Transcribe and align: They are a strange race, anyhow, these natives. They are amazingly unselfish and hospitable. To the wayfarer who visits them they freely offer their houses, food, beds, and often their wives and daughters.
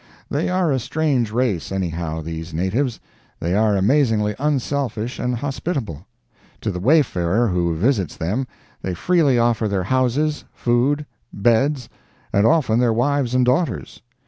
They 0.31 0.49
are 0.49 0.71
a 0.71 0.79
strange 0.79 1.29
race, 1.29 1.71
anyhow, 1.71 2.21
these 2.23 2.55
natives. 2.55 2.99
They 3.39 3.53
are 3.55 3.77
amazingly 3.77 4.33
unselfish 4.39 5.19
and 5.19 5.35
hospitable. 5.35 6.07
To 6.61 6.71
the 6.71 6.79
wayfarer 6.79 7.49
who 7.49 7.75
visits 7.75 8.17
them 8.17 8.47
they 8.81 8.95
freely 8.95 9.37
offer 9.37 9.67
their 9.67 9.83
houses, 9.83 10.43
food, 10.53 11.05
beds, 11.31 11.87
and 12.33 12.47
often 12.47 12.79
their 12.79 12.91
wives 12.93 13.35
and 13.35 13.45
daughters. 13.45 14.01